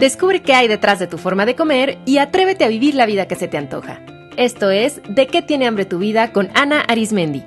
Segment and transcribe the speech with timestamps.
[0.00, 3.26] Descubre qué hay detrás de tu forma de comer y atrévete a vivir la vida
[3.26, 4.00] que se te antoja.
[4.36, 7.42] Esto es De qué tiene hambre tu vida con Ana Arismendi.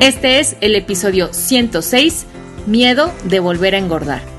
[0.00, 2.26] Este es el episodio 106,
[2.66, 4.37] Miedo de volver a engordar.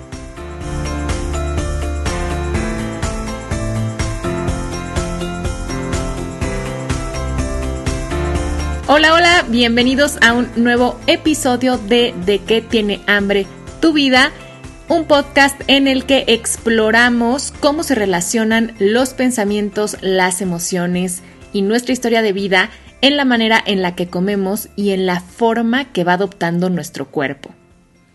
[8.92, 13.46] Hola, hola, bienvenidos a un nuevo episodio de De qué tiene hambre
[13.80, 14.32] tu vida,
[14.88, 21.22] un podcast en el que exploramos cómo se relacionan los pensamientos, las emociones
[21.54, 22.72] y nuestra historia de vida
[23.02, 27.12] en la manera en la que comemos y en la forma que va adoptando nuestro
[27.12, 27.54] cuerpo.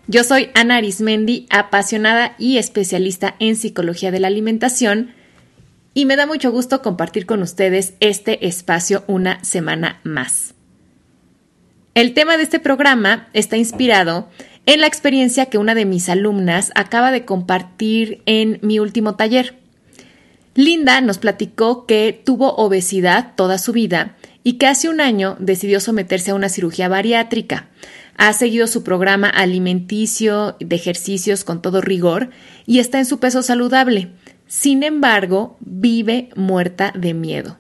[0.09, 5.12] Yo soy Ana Arismendi, apasionada y especialista en psicología de la alimentación,
[5.97, 10.55] y me da mucho gusto compartir con ustedes este espacio una semana más.
[11.95, 14.28] El tema de este programa está inspirado
[14.67, 19.55] en la experiencia que una de mis alumnas acaba de compartir en mi último taller.
[20.56, 25.78] Linda nos platicó que tuvo obesidad toda su vida y que hace un año decidió
[25.78, 27.69] someterse a una cirugía bariátrica.
[28.17, 32.31] Ha seguido su programa alimenticio de ejercicios con todo rigor
[32.67, 34.11] y está en su peso saludable.
[34.48, 37.56] Sin embargo, vive muerta de miedo.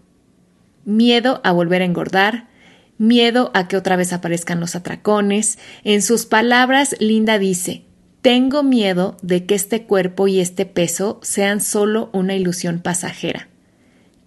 [0.84, 2.48] Miedo a volver a engordar,
[2.98, 5.58] miedo a que otra vez aparezcan los atracones.
[5.82, 7.84] En sus palabras, Linda dice,
[8.22, 13.48] tengo miedo de que este cuerpo y este peso sean solo una ilusión pasajera.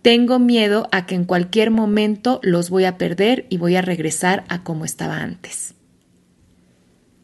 [0.01, 4.45] Tengo miedo a que en cualquier momento los voy a perder y voy a regresar
[4.47, 5.73] a como estaba antes.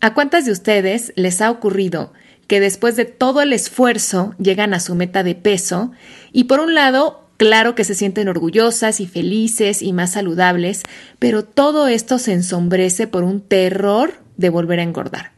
[0.02, 2.11] ¿A cuántas de ustedes les ha ocurrido
[2.47, 5.91] que después de todo el esfuerzo llegan a su meta de peso
[6.31, 10.81] y por un lado Claro que se sienten orgullosas y felices y más saludables,
[11.19, 15.33] pero todo esto se ensombrece por un terror de volver a engordar.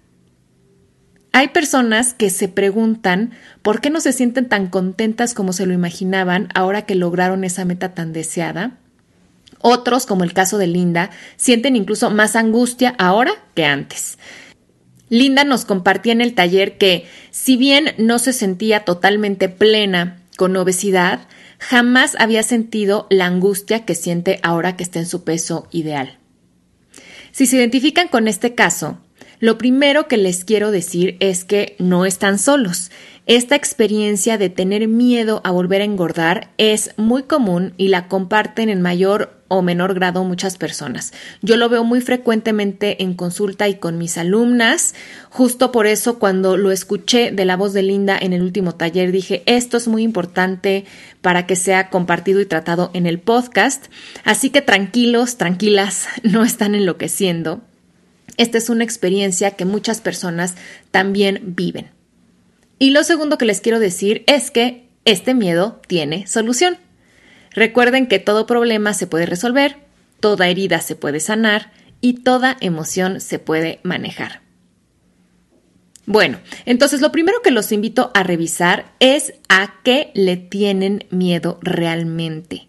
[1.31, 3.31] Hay personas que se preguntan
[3.63, 7.65] por qué no se sienten tan contentas como se lo imaginaban ahora que lograron esa
[7.65, 8.77] meta tan deseada.
[9.59, 14.19] Otros, como el caso de Linda, sienten incluso más angustia ahora que antes.
[15.09, 20.55] Linda nos compartía en el taller que, si bien no se sentía totalmente plena con
[20.57, 21.27] obesidad,
[21.59, 26.17] jamás había sentido la angustia que siente ahora que está en su peso ideal.
[27.31, 28.99] Si se identifican con este caso,
[29.39, 32.91] lo primero que les quiero decir es que no están solos.
[33.27, 38.69] Esta experiencia de tener miedo a volver a engordar es muy común y la comparten
[38.69, 41.11] en mayor o menor grado muchas personas.
[41.41, 44.93] Yo lo veo muy frecuentemente en consulta y con mis alumnas.
[45.31, 49.11] Justo por eso cuando lo escuché de la voz de Linda en el último taller
[49.11, 50.85] dije, esto es muy importante
[51.21, 53.87] para que sea compartido y tratado en el podcast.
[54.23, 57.61] Así que tranquilos, tranquilas, no están enloqueciendo.
[58.37, 60.53] Esta es una experiencia que muchas personas
[60.91, 61.94] también viven.
[62.77, 66.77] Y lo segundo que les quiero decir es que este miedo tiene solución.
[67.51, 69.77] Recuerden que todo problema se puede resolver,
[70.19, 71.71] toda herida se puede sanar
[72.01, 74.41] y toda emoción se puede manejar.
[76.05, 81.59] Bueno, entonces lo primero que los invito a revisar es a qué le tienen miedo
[81.61, 82.67] realmente.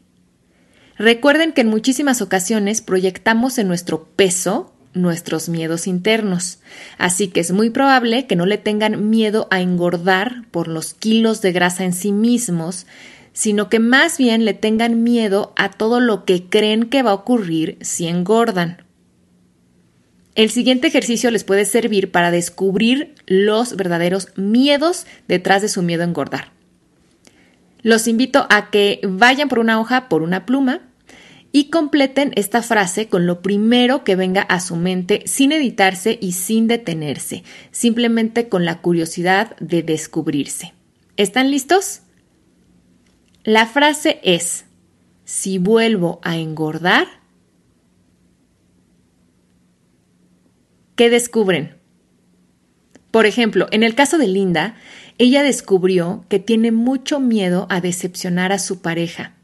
[0.97, 6.59] Recuerden que en muchísimas ocasiones proyectamos en nuestro peso nuestros miedos internos,
[6.99, 11.43] así que es muy probable que no le tengan miedo a engordar por los kilos
[11.43, 12.87] de grasa en sí mismos,
[13.33, 17.15] sino que más bien le tengan miedo a todo lo que creen que va a
[17.15, 18.83] ocurrir si engordan.
[20.35, 26.03] El siguiente ejercicio les puede servir para descubrir los verdaderos miedos detrás de su miedo
[26.03, 26.53] a engordar.
[27.83, 30.81] Los invito a que vayan por una hoja, por una pluma,
[31.53, 36.33] y completen esta frase con lo primero que venga a su mente sin editarse y
[36.33, 40.75] sin detenerse, simplemente con la curiosidad de descubrirse.
[41.17, 42.03] ¿Están listos?
[43.43, 44.65] La frase es,
[45.25, 47.07] si vuelvo a engordar,
[50.95, 51.77] ¿qué descubren?
[53.11, 54.75] Por ejemplo, en el caso de Linda,
[55.17, 59.36] ella descubrió que tiene mucho miedo a decepcionar a su pareja,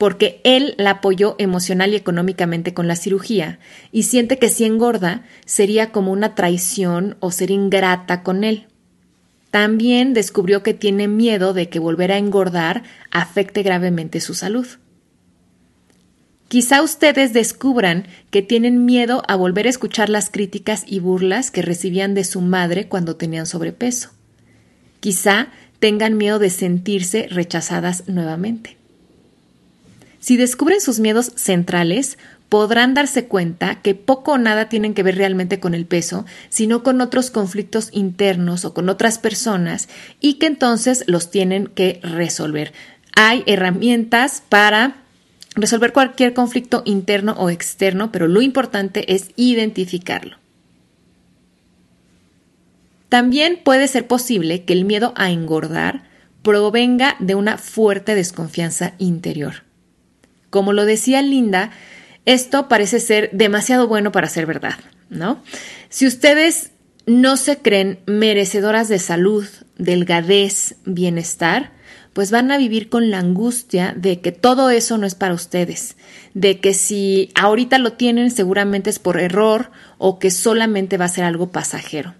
[0.00, 3.58] porque él la apoyó emocional y económicamente con la cirugía
[3.92, 8.68] y siente que si engorda sería como una traición o ser ingrata con él.
[9.50, 14.66] También descubrió que tiene miedo de que volver a engordar afecte gravemente su salud.
[16.48, 21.60] Quizá ustedes descubran que tienen miedo a volver a escuchar las críticas y burlas que
[21.60, 24.12] recibían de su madre cuando tenían sobrepeso.
[25.00, 25.48] Quizá
[25.78, 28.79] tengan miedo de sentirse rechazadas nuevamente.
[30.20, 32.18] Si descubren sus miedos centrales,
[32.50, 36.82] podrán darse cuenta que poco o nada tienen que ver realmente con el peso, sino
[36.82, 39.88] con otros conflictos internos o con otras personas
[40.20, 42.72] y que entonces los tienen que resolver.
[43.14, 44.96] Hay herramientas para
[45.54, 50.36] resolver cualquier conflicto interno o externo, pero lo importante es identificarlo.
[53.08, 56.04] También puede ser posible que el miedo a engordar
[56.42, 59.69] provenga de una fuerte desconfianza interior.
[60.50, 61.70] Como lo decía Linda,
[62.26, 65.42] esto parece ser demasiado bueno para ser verdad, ¿no?
[65.88, 66.72] Si ustedes
[67.06, 69.46] no se creen merecedoras de salud,
[69.78, 71.72] delgadez, bienestar,
[72.12, 75.96] pues van a vivir con la angustia de que todo eso no es para ustedes,
[76.34, 81.08] de que si ahorita lo tienen seguramente es por error o que solamente va a
[81.08, 82.14] ser algo pasajero.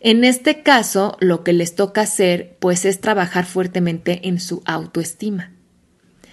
[0.00, 5.52] En este caso, lo que les toca hacer pues es trabajar fuertemente en su autoestima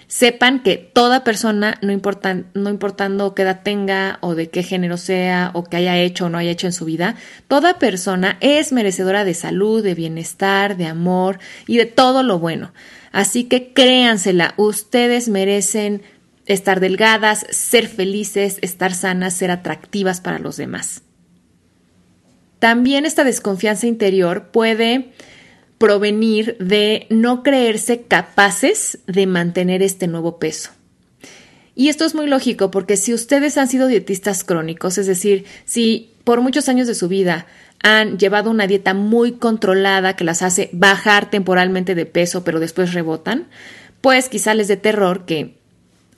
[0.08, 1.92] sepan que toda persona, no,
[2.54, 6.28] no importando qué edad tenga o de qué género sea o qué haya hecho o
[6.30, 7.14] no haya hecho en su vida,
[7.46, 12.72] toda persona es merecedora de salud, de bienestar, de amor y de todo lo bueno.
[13.12, 16.02] Así que créansela, ustedes merecen
[16.46, 21.02] estar delgadas, ser felices, estar sanas, ser atractivas para los demás.
[22.58, 25.12] También esta desconfianza interior puede
[25.78, 30.70] provenir de no creerse capaces de mantener este nuevo peso.
[31.74, 36.12] Y esto es muy lógico porque si ustedes han sido dietistas crónicos, es decir, si
[36.24, 37.46] por muchos años de su vida
[37.82, 42.94] han llevado una dieta muy controlada que las hace bajar temporalmente de peso pero después
[42.94, 43.46] rebotan,
[44.00, 45.57] pues quizá les dé terror que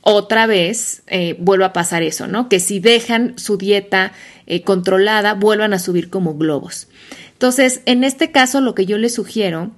[0.02, 2.48] otra vez eh, vuelva a pasar eso, ¿no?
[2.48, 4.12] Que si dejan su dieta
[4.46, 6.88] eh, controlada, vuelvan a subir como globos.
[7.32, 9.72] Entonces, en este caso, lo que yo les sugiero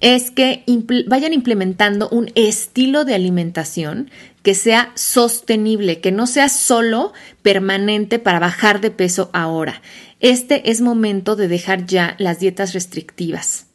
[0.00, 0.64] es que
[1.06, 4.10] vayan implementando un estilo de alimentación
[4.42, 7.12] que sea sostenible, que no sea solo
[7.42, 9.80] permanente para bajar de peso ahora.
[10.18, 13.66] Este es momento de dejar ya las dietas restrictivas.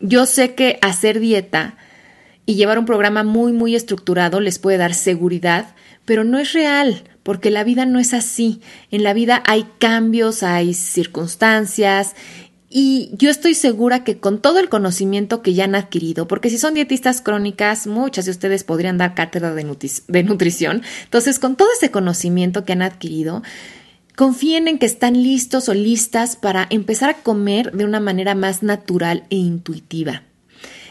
[0.00, 1.78] Yo sé que hacer dieta
[2.46, 7.02] y llevar un programa muy, muy estructurado les puede dar seguridad, pero no es real
[7.22, 8.60] porque la vida no es así.
[8.92, 12.14] En la vida hay cambios, hay circunstancias
[12.78, 16.58] y yo estoy segura que con todo el conocimiento que ya han adquirido, porque si
[16.58, 19.64] son dietistas crónicas, muchas de ustedes podrían dar cátedra de,
[20.24, 23.42] nutrición, entonces con todo ese conocimiento que han adquirido,
[24.14, 28.62] confíen en que están listos o listas para empezar a comer de una manera más
[28.62, 30.25] natural e intuitiva.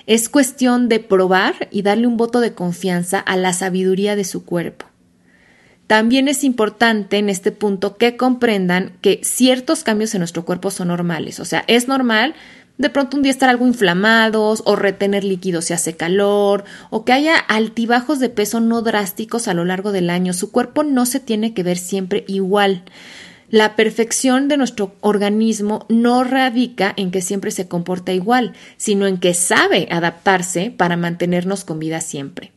[0.07, 4.45] Es cuestión de probar y darle un voto de confianza a la sabiduría de su
[4.45, 4.85] cuerpo.
[5.87, 10.87] También es importante en este punto que comprendan que ciertos cambios en nuestro cuerpo son
[10.87, 11.39] normales.
[11.39, 12.33] O sea, es normal
[12.77, 17.13] de pronto un día estar algo inflamados o retener líquidos si hace calor o que
[17.13, 20.33] haya altibajos de peso no drásticos a lo largo del año.
[20.33, 22.83] Su cuerpo no se tiene que ver siempre igual.
[23.55, 29.17] La perfección de nuestro organismo no radica en que siempre se comporta igual, sino en
[29.17, 32.51] que sabe adaptarse para mantenernos con vida siempre.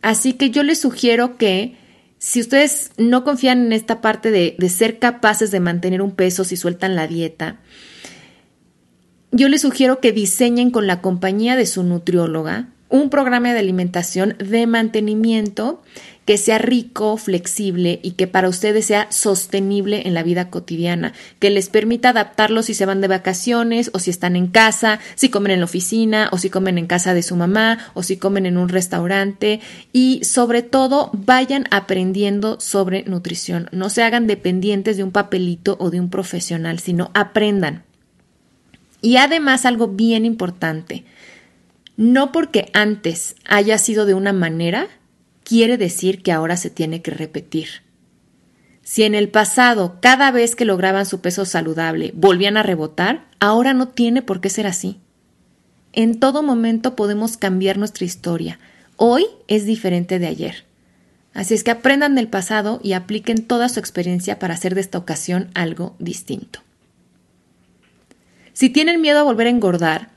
[0.00, 1.74] Así que yo les sugiero que
[2.18, 6.56] si ustedes no confían en esta parte de, ser capaces de mantener un peso si
[6.56, 7.56] sueltan la dieta,
[9.32, 14.36] yo les sugiero que diseñen con la compañía de su nutrióloga un programa de alimentación
[14.38, 15.82] de mantenimiento
[16.28, 21.48] que sea rico, flexible y que para ustedes sea sostenible en la vida cotidiana, que
[21.48, 25.52] les permita adaptarlo si se van de vacaciones o si están en casa, si comen
[25.52, 28.58] en la oficina o si comen en casa de su mamá o si comen en
[28.58, 29.60] un restaurante
[29.94, 33.70] y sobre todo vayan aprendiendo sobre nutrición.
[33.72, 37.84] No se hagan dependientes de un papelito o de un profesional, sino aprendan.
[39.00, 41.06] Y además algo bien importante,
[41.96, 44.88] no porque antes haya sido de una manera,
[45.48, 47.68] quiere decir que ahora se tiene que repetir.
[48.82, 53.72] Si en el pasado, cada vez que lograban su peso saludable, volvían a rebotar, ahora
[53.72, 55.00] no tiene por qué ser así.
[55.94, 58.58] En todo momento podemos cambiar nuestra historia.
[58.96, 60.64] Hoy es diferente de ayer.
[61.32, 64.98] Así es que aprendan del pasado y apliquen toda su experiencia para hacer de esta
[64.98, 66.60] ocasión algo distinto.
[68.52, 70.10] Si tienen miedo a volver a engordar,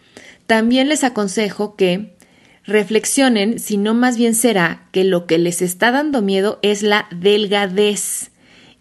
[0.45, 2.17] también les aconsejo que
[2.65, 7.07] reflexionen si no más bien será que lo que les está dando miedo es la
[7.11, 8.31] delgadez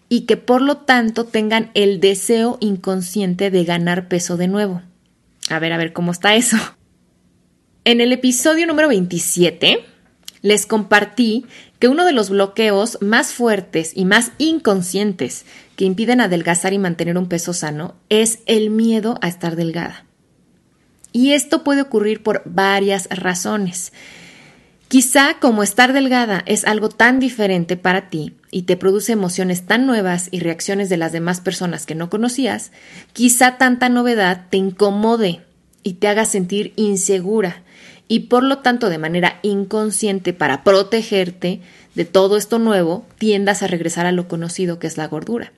[0.09, 4.81] y que por lo tanto tengan el deseo inconsciente de ganar peso de nuevo.
[5.49, 6.57] A ver, a ver cómo está eso.
[7.83, 9.85] En el episodio número 27
[10.41, 11.45] les compartí
[11.79, 15.45] que uno de los bloqueos más fuertes y más inconscientes
[15.75, 20.05] que impiden adelgazar y mantener un peso sano es el miedo a estar delgada.
[21.11, 23.91] Y esto puede ocurrir por varias razones.
[24.91, 29.85] Quizá como estar delgada es algo tan diferente para ti y te produce emociones tan
[29.85, 32.73] nuevas y reacciones de las demás personas que no conocías,
[33.13, 35.39] quizá tanta novedad te incomode
[35.81, 37.63] y te haga sentir insegura
[38.09, 41.61] y por lo tanto de manera inconsciente para protegerte
[41.95, 45.53] de todo esto nuevo tiendas a regresar a lo conocido que es la gordura.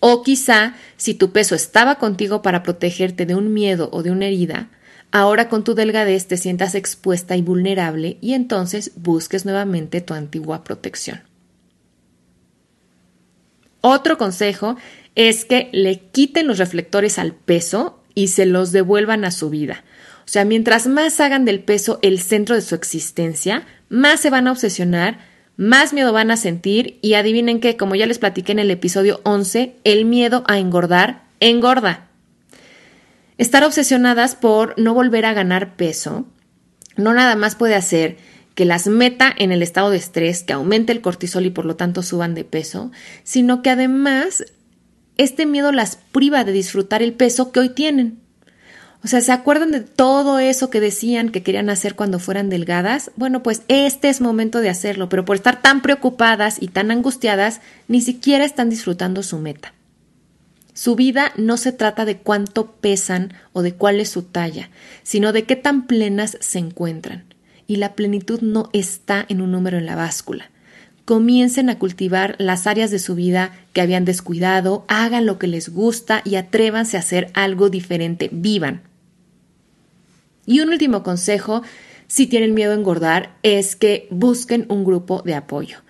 [0.00, 4.26] O quizá si tu peso estaba contigo para protegerte de un miedo o de una
[4.26, 4.70] herida,
[5.10, 10.64] ahora con tu delgadez te sientas expuesta y vulnerable y entonces busques nuevamente tu antigua
[10.64, 11.22] protección.
[13.80, 14.76] Otro consejo
[15.14, 19.84] es que le quiten los reflectores al peso y se los devuelvan a su vida.
[20.24, 24.46] O sea, mientras más hagan del peso el centro de su existencia, más se van
[24.46, 25.20] a obsesionar,
[25.58, 29.20] más miedo van a sentir y adivinen que, como ya les platiqué en el episodio
[29.24, 32.08] 11, el miedo a engordar engorda.
[33.36, 36.26] Estar obsesionadas por no volver a ganar peso
[36.96, 38.18] no nada más puede hacer
[38.54, 41.76] que las meta en el estado de estrés, que aumente el cortisol y por lo
[41.76, 42.90] tanto suban de peso,
[43.22, 44.44] sino que además
[45.16, 48.20] este miedo las priva de disfrutar el peso que hoy tienen.
[49.04, 53.12] O sea, ¿se acuerdan de todo eso que decían que querían hacer cuando fueran delgadas?
[53.16, 57.60] Bueno, pues este es momento de hacerlo, pero por estar tan preocupadas y tan angustiadas,
[57.86, 59.72] ni siquiera están disfrutando su meta.
[60.74, 64.70] Su vida no se trata de cuánto pesan o de cuál es su talla,
[65.02, 67.24] sino de qué tan plenas se encuentran
[67.68, 70.50] y la plenitud no está en un número en la báscula.
[71.04, 75.68] Comiencen a cultivar las áreas de su vida que habían descuidado, hagan lo que les
[75.68, 78.82] gusta y atrévanse a hacer algo diferente, vivan.
[80.48, 81.60] Y un último consejo,
[82.06, 85.80] si tienen miedo a engordar, es que busquen un grupo de apoyo.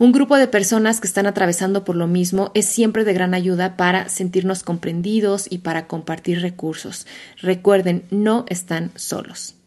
[0.00, 3.76] Un grupo de personas que están atravesando por lo mismo es siempre de gran ayuda
[3.76, 7.06] para sentirnos comprendidos y para compartir recursos.
[7.40, 9.57] Recuerden, no están solos.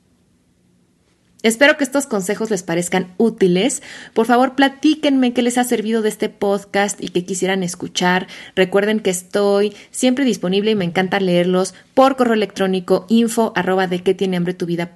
[1.43, 3.81] Espero que estos consejos les parezcan útiles.
[4.13, 8.27] Por favor, platíquenme qué les ha servido de este podcast y qué quisieran escuchar.
[8.55, 14.03] Recuerden que estoy siempre disponible y me encanta leerlos por correo electrónico info arroba de
[14.03, 14.91] que tiene hambre tu vida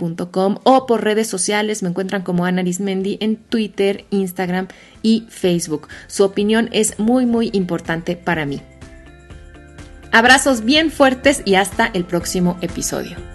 [0.63, 1.81] o por redes sociales.
[1.81, 4.67] Me encuentran como Ana Arismendi en Twitter, Instagram
[5.01, 5.87] y Facebook.
[6.07, 8.61] Su opinión es muy, muy importante para mí.
[10.11, 13.34] Abrazos bien fuertes y hasta el próximo episodio.